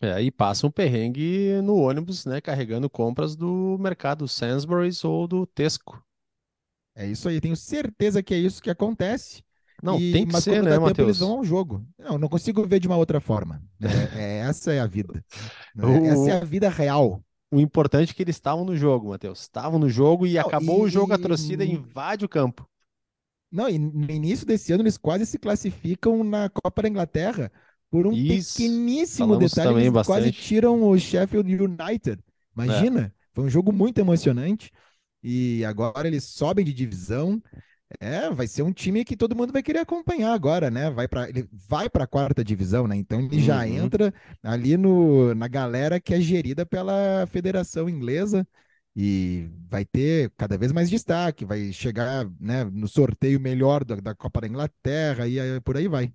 [0.00, 5.46] É, e passa um perrengue no ônibus, né, carregando compras do mercado Sainsbury's ou do
[5.46, 6.02] Tesco.
[6.94, 9.42] É isso aí, tenho certeza que é isso que acontece.
[9.82, 11.08] Não, e, tem que mas ser, né, Matheus?
[11.08, 11.86] Eles vão ao jogo.
[11.98, 13.62] Não, não consigo ver de uma outra forma.
[13.80, 15.22] É, é essa é a vida.
[15.76, 16.06] O...
[16.06, 17.22] Essa é a vida real.
[17.52, 19.42] O importante é que eles estavam no jogo, Matheus.
[19.42, 20.82] Estavam no jogo e não, acabou e...
[20.84, 22.66] o jogo, a torcida invade o campo.
[23.52, 27.52] Não, e no início desse ano eles quase se classificam na Copa da Inglaterra
[27.96, 28.58] por um Isso.
[28.58, 29.80] pequeníssimo Falamos detalhe.
[29.80, 30.06] Eles bastante.
[30.06, 32.18] quase tiram o Sheffield United.
[32.54, 33.12] Imagina, é.
[33.32, 34.70] foi um jogo muito emocionante.
[35.22, 37.42] E agora eles sobem de divisão.
[37.98, 40.90] É, vai ser um time que todo mundo vai querer acompanhar agora, né?
[40.90, 42.96] Vai para ele vai para a quarta divisão, né?
[42.96, 43.42] Então ele uhum.
[43.42, 48.46] já entra ali no, na galera que é gerida pela Federação Inglesa
[48.94, 54.14] e vai ter cada vez mais destaque, vai chegar né, no sorteio melhor da, da
[54.14, 56.12] Copa da Inglaterra e aí, por aí vai.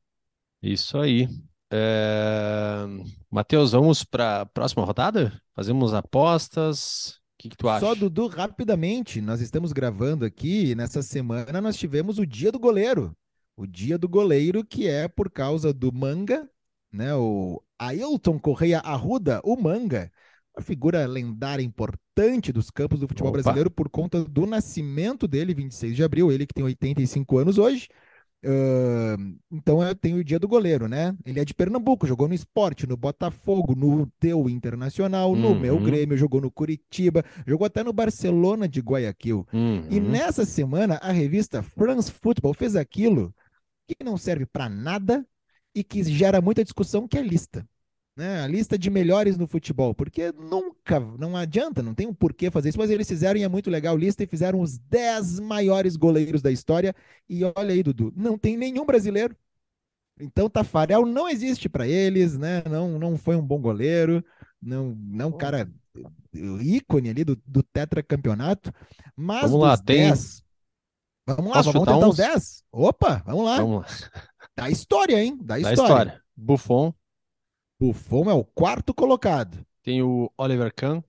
[0.61, 1.27] Isso aí.
[1.71, 2.85] É...
[3.29, 5.41] Matheus, vamos para a próxima rodada?
[5.55, 7.15] Fazemos apostas.
[7.15, 7.85] O que, que, tu acha?
[7.85, 13.15] Só, Dudu, rapidamente, nós estamos gravando aqui, nessa semana nós tivemos o Dia do Goleiro.
[13.55, 16.47] O Dia do Goleiro, que é por causa do Manga,
[16.91, 17.15] né?
[17.15, 20.11] O Ailton Correia Arruda, o Manga,
[20.55, 23.41] uma figura lendária importante dos campos do futebol Opa.
[23.41, 27.87] brasileiro por conta do nascimento dele, 26 de abril, ele que tem 85 anos hoje.
[28.43, 31.15] Uh, então eu tenho o dia do goleiro, né?
[31.25, 35.39] Ele é de Pernambuco, jogou no esporte, no Botafogo, no teu Internacional, uhum.
[35.39, 39.47] no meu Grêmio, jogou no Curitiba, jogou até no Barcelona de Guayaquil.
[39.53, 39.85] Uhum.
[39.89, 43.33] E nessa semana a revista France Football fez aquilo
[43.87, 45.25] que não serve para nada
[45.75, 47.67] e que gera muita discussão, que é lista
[48.15, 52.51] né, a lista de melhores no futebol, porque nunca, não adianta, não tem um porquê
[52.51, 55.39] fazer isso, mas eles fizeram e é muito legal a lista e fizeram os 10
[55.39, 56.95] maiores goleiros da história.
[57.29, 59.35] E olha aí, Dudu, não tem nenhum brasileiro.
[60.19, 62.61] Então, Tafarel não existe para eles, né?
[62.69, 64.23] Não, não foi um bom goleiro,
[64.61, 65.67] não, não um cara
[66.33, 68.71] ícone ali do, do tetracampeonato.
[69.15, 70.09] Mas vamos lá, tem.
[70.09, 70.43] 10,
[71.25, 72.09] vamos lá, vamos tentar uns...
[72.09, 72.63] os 10?
[72.71, 73.57] Opa, vamos lá.
[73.57, 73.87] Vamos lá.
[74.55, 75.37] Da história, hein?
[75.37, 75.81] Da, da história.
[75.81, 76.21] história.
[76.35, 76.93] Buffon.
[77.81, 79.65] Buffon é o quarto colocado.
[79.81, 81.01] Tem o Oliver Kahn.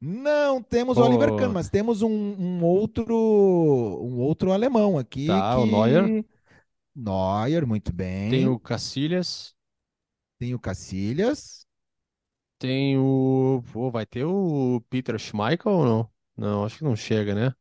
[0.00, 5.26] Não temos o Oliver Kahn, mas temos um, um, outro um outro alemão aqui.
[5.26, 5.62] Tá, que...
[5.62, 6.24] o Neuer.
[6.94, 8.30] Neuer, muito bem.
[8.30, 9.56] Tem o Cacilhas.
[10.38, 11.66] Tem o Cacilhas.
[12.60, 13.60] Tem o.
[13.72, 16.10] Pô, vai ter o Peter Schmeichel ou não?
[16.36, 17.52] Não, acho que não chega, né?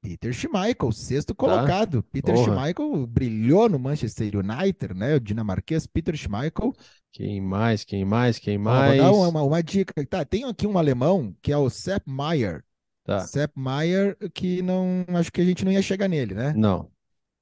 [0.00, 2.02] Peter Schmeichel, sexto colocado.
[2.02, 2.08] Tá?
[2.12, 2.52] Peter Porra.
[2.52, 5.16] Schmeichel brilhou no Manchester United, né?
[5.16, 6.72] O dinamarquês Peter Schmeichel.
[7.12, 7.84] Quem mais?
[7.84, 8.38] Quem mais?
[8.38, 9.00] Quem mais?
[9.00, 9.92] Ah, vou dar uma, uma, dica.
[10.06, 12.64] Tá, tem aqui um alemão que é o Sepp Maier.
[13.04, 13.20] Tá.
[13.20, 15.04] Sepp Maier, que não.
[15.08, 16.52] Acho que a gente não ia chegar nele, né?
[16.56, 16.90] Não.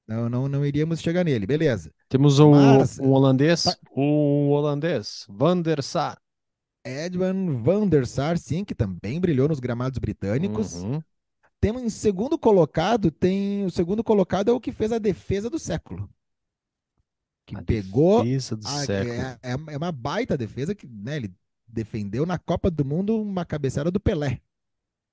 [0.09, 1.93] Não, não, não iríamos chegar nele, beleza.
[2.09, 3.77] Temos um, Mas, um holandês, tá...
[3.97, 6.17] um holandês, Van der Sar.
[6.87, 10.77] Edwin van der Sar, sim, que também brilhou nos gramados britânicos.
[10.77, 11.03] Uhum.
[11.67, 15.59] Temos em segundo colocado, tem o segundo colocado é o que fez a defesa do
[15.59, 16.09] século.
[17.45, 19.13] Que a pegou defesa do a, século.
[19.13, 21.35] É, é, uma baita defesa que, né, ele
[21.67, 24.41] defendeu na Copa do Mundo uma cabeçada do Pelé.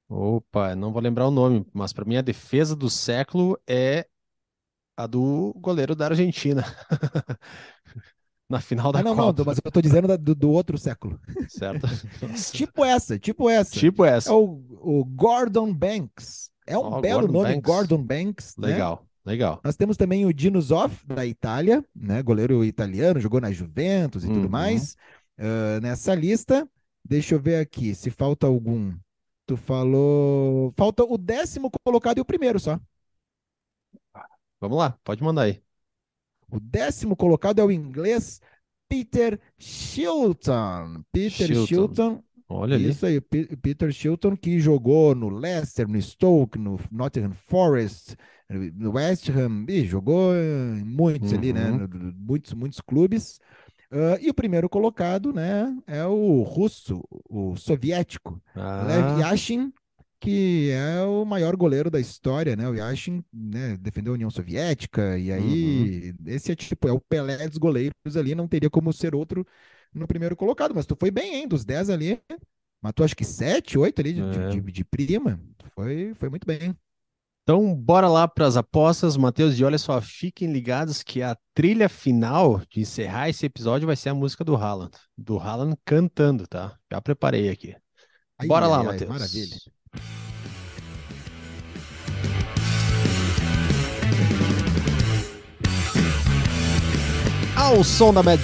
[0.07, 4.07] Opa, não vou lembrar o nome, mas para mim a defesa do século é
[4.95, 6.63] a do goleiro da Argentina.
[8.49, 9.37] Na final da ah, não, Copa.
[9.39, 11.19] não, mas eu tô dizendo do, do outro século.
[11.47, 11.87] Certo.
[12.51, 13.71] tipo essa, tipo essa.
[13.71, 14.29] Tipo essa.
[14.29, 16.51] É o, o Gordon Banks.
[16.67, 17.71] É um oh, belo Gordon nome, Banks.
[17.71, 18.55] Gordon Banks.
[18.57, 18.67] né?
[18.67, 19.61] Legal, legal.
[19.63, 22.21] Nós temos também o Dino Zoff, da Itália, né?
[22.21, 24.33] Goleiro italiano, jogou na Juventus e Uhum.
[24.35, 24.95] tudo mais.
[25.37, 26.67] Ah, nessa lista,
[27.03, 28.93] deixa eu ver aqui se falta algum.
[29.45, 30.73] Tu falou.
[30.77, 32.79] Falta o décimo colocado e o primeiro só.
[34.61, 35.62] Vamos lá, pode mandar aí.
[36.53, 38.39] O décimo colocado é o inglês
[38.87, 41.03] Peter Shilton.
[41.11, 41.65] Peter Shilton.
[41.65, 42.23] Shilton.
[42.47, 42.89] Olha ali.
[42.89, 48.15] Isso aí, Pe- Peter Shilton, que jogou no Leicester, no Stoke, no Nottingham Forest,
[48.75, 51.71] no West Ham, e jogou em muitos ali, né?
[51.71, 52.13] Uhum.
[52.15, 53.39] Muitos, muitos clubes.
[53.91, 59.71] Ah, e o primeiro colocado, né, é o russo, o soviético, Lev Ah, Yashin,
[60.23, 62.67] que é o maior goleiro da história, né?
[62.69, 67.47] O Yashin, né, defendeu a União Soviética, e aí esse é tipo, é o Pelé
[67.47, 69.45] dos goleiros ali, não teria como ser outro
[69.93, 71.47] no primeiro colocado, mas tu foi bem, hein?
[71.47, 72.19] Dos 10 ali,
[72.81, 74.49] matou acho que 7, 8 ali de, de- É.
[74.49, 75.39] de- de prima.
[75.75, 76.75] Foi, foi muito bem.
[77.43, 79.59] Então, bora lá para as apostas, Matheus.
[79.59, 84.09] E olha só, fiquem ligados que a trilha final de encerrar esse episódio vai ser
[84.09, 84.91] a música do Haaland.
[85.17, 86.77] Do Haaland cantando, tá?
[86.89, 87.75] Já preparei aqui.
[88.47, 89.09] Bora lá, ai, Matheus.
[89.09, 89.57] Maravilha.
[97.55, 98.39] Ao som da Mad.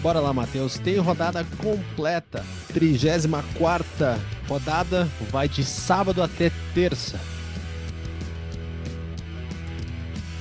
[0.00, 0.78] Bora lá, Matheus.
[0.78, 2.44] Tem rodada completa.
[2.72, 5.08] 34 rodada.
[5.30, 7.20] Vai de sábado até terça.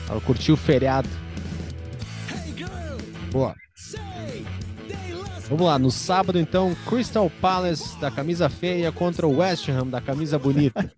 [0.05, 1.09] Para curtir o feriado.
[3.31, 3.53] Boa.
[5.49, 10.01] Vamos lá, no sábado então, Crystal Palace da camisa feia contra o West Ham da
[10.01, 10.91] camisa bonita.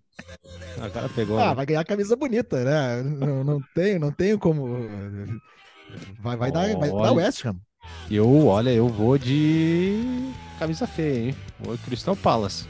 [0.78, 1.38] Ah, o cara pegou.
[1.38, 1.54] Ah, né?
[1.54, 3.02] vai ganhar camisa bonita, né?
[3.02, 4.66] Não, não tenho, não tenho como.
[6.20, 7.12] Vai, vai, dar, vai dar.
[7.12, 7.56] West Ham.
[8.10, 11.36] Eu, olha, eu vou de camisa feia, hein?
[11.58, 12.66] Vou de Crystal Palace.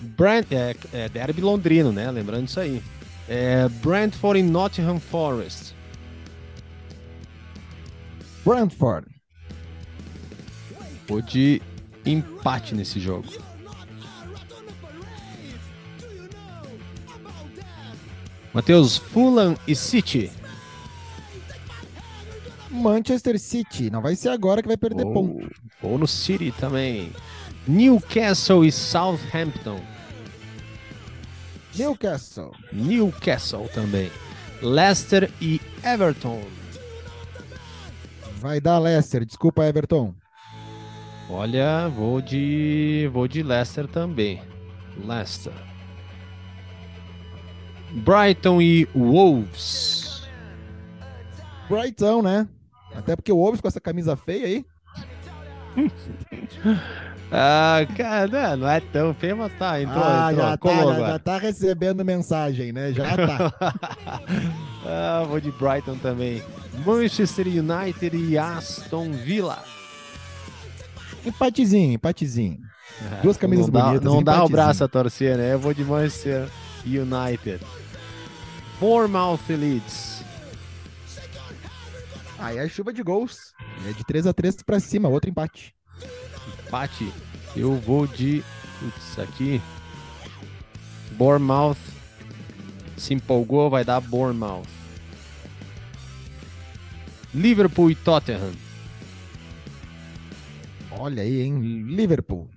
[0.00, 2.10] Brent, é, é derby londrino, né?
[2.10, 2.82] Lembrando isso aí.
[3.28, 5.74] É, Brentford e Nottingham Forest.
[8.44, 9.09] Brentford.
[11.18, 11.60] De
[12.06, 13.28] empate nesse jogo.
[18.52, 20.30] Matheus, Fulham e City.
[22.70, 23.90] Manchester City.
[23.90, 25.50] Não vai ser agora que vai perder Ou, ponto.
[25.82, 27.12] ou no City também.
[27.66, 29.80] Newcastle e Southampton.
[31.76, 32.52] Newcastle.
[32.72, 34.10] Newcastle também.
[34.62, 36.42] Leicester e Everton.
[38.38, 39.24] Vai dar Leicester.
[39.24, 40.14] Desculpa, Everton.
[41.32, 44.42] Olha, vou de vou de Leicester também.
[44.96, 45.52] Leicester.
[47.92, 50.28] Brighton e Wolves.
[51.68, 52.48] Brighton, né?
[52.94, 54.66] Até porque o Wolves com essa camisa feia aí.
[57.32, 61.38] Ah, cara, não é tão feio, mas tá, entrou, ah, entrou, já, tá, já tá
[61.38, 62.92] recebendo mensagem, né?
[62.92, 63.54] Já tá.
[64.84, 66.42] ah, vou de Brighton também.
[66.84, 69.62] Manchester United e Aston Villa.
[71.24, 72.58] Empatezinho, empatezinho.
[73.22, 74.50] Duas camisas não dá, bonitas, Não dá o empatezinho.
[74.56, 75.54] braço a torcer, né?
[75.54, 76.48] Eu vou de Manchester
[76.84, 77.60] United.
[78.78, 80.22] Bournemouth Leeds.
[82.38, 83.52] Aí é chuva de gols.
[83.88, 85.74] É de 3 a 3 pra cima, outro empate.
[86.66, 87.12] Empate.
[87.54, 88.42] Eu vou de.
[88.78, 89.60] Putz, aqui.
[91.12, 91.76] Bournemouth.
[92.96, 94.66] Se empolgou, vai dar Bournemouth.
[97.34, 98.52] Liverpool e Tottenham.
[100.92, 101.82] Olha aí, hein?
[101.86, 102.48] Liverpool.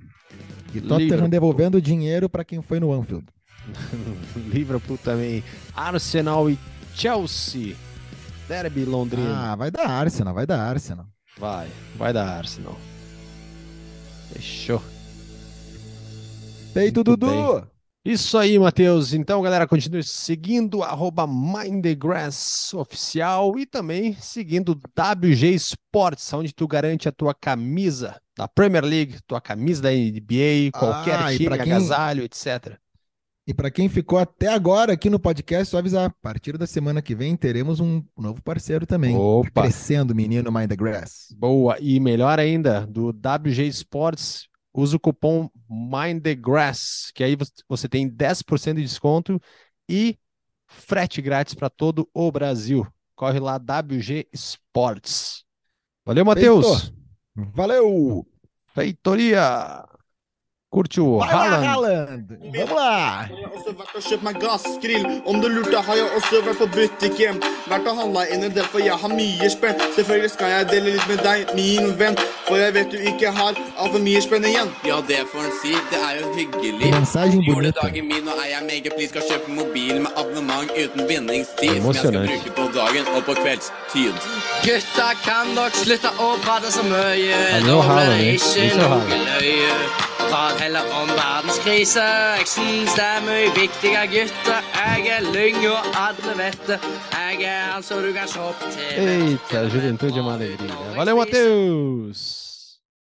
[0.74, 1.28] E Tottenham Liverpool.
[1.30, 3.26] devolvendo dinheiro pra quem foi no Anfield.
[4.52, 5.44] Liverpool também.
[5.76, 6.58] Arsenal e
[6.96, 7.76] Chelsea.
[8.48, 9.52] Derby Londrina.
[9.52, 11.06] Ah, vai dar Arsenal, vai dar Arsenal.
[11.38, 12.78] Vai, vai dar Arsenal.
[14.34, 14.82] Fechou.
[16.76, 17.68] Muito Dudu!
[18.06, 19.14] Isso aí, Matheus.
[19.14, 26.54] Então, galera, continue seguindo arroba Mind the Grass oficial e também seguindo WG Sports, onde
[26.54, 31.38] tu garante a tua camisa da Premier League, tua camisa da NBA, qualquer Ah, time,
[31.38, 32.78] quem- agasalho, etc.
[33.46, 37.02] E pra quem ficou até agora aqui no podcast, só avisar, a partir da semana
[37.02, 39.16] que vem teremos um novo parceiro também.
[39.16, 39.50] Opa.
[39.52, 41.28] Tá crescendo, menino Mind the Grass.
[41.38, 41.78] Boa.
[41.82, 48.08] E melhor ainda, do WG Sports, usa o cupom MindTheGrass, que aí você- você tem
[48.08, 49.40] 10% de desconto
[49.90, 50.18] e
[50.66, 52.88] frete grátis para todo o Brasil.
[53.16, 55.44] Corre lá, WG Sports.
[56.06, 56.94] Valeu, Matheus.
[57.36, 58.26] Valeu!
[58.76, 59.86] Feitoria.
[60.74, 61.66] Curte o Haaland.
[61.66, 62.26] Haaland!
[62.54, 63.28] Vamos lá!
[63.30, 65.04] Jeg har også vært og kjøpt meg gassgrill.
[65.30, 67.42] Om du lurte, har jeg også vært på butikken.
[67.70, 69.78] Vært og handla inn en del, for jeg har mye spenn.
[69.94, 72.18] Selvfølgelig skal jeg dele litt med deg, min venn.
[72.48, 74.72] For jeg vet du ikke har altfor mye spenn igjen.
[74.90, 75.76] Ja, det får en si.
[75.92, 76.90] Det er jo hyggelig.
[77.46, 81.76] Juledagen min, og er jeg megapris skal kjøpe mobil med abonnement uten bindingstid.
[81.84, 84.26] Som jeg skal bruke på dagen og på kveldstid.
[84.66, 87.62] Gutta, kan dere slutte å prate så mye?
[87.70, 89.78] Nå blir det ikke noe løye.
[90.64, 92.04] Prat heller om verdenskrise.
[92.40, 94.62] Jeg syns det er mye gutter.
[94.76, 96.80] Jeg er lyng, og alle vet det.
[97.12, 99.10] Jeg er han som du kan shoppe til.
[99.10, 100.38] Eita, juventude é uma.
[100.96, 102.43] Valeu, Matheus.